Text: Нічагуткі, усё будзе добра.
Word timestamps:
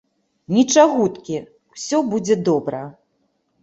Нічагуткі, 0.55 1.37
усё 1.77 2.03
будзе 2.11 2.43
добра. 2.53 2.85